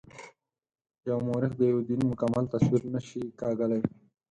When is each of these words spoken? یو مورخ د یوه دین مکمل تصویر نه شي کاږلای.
یو 1.09 1.17
مورخ 1.27 1.51
د 1.57 1.61
یوه 1.71 1.83
دین 1.89 2.01
مکمل 2.11 2.45
تصویر 2.53 2.83
نه 2.93 3.01
شي 3.07 3.23
کاږلای. 3.39 3.81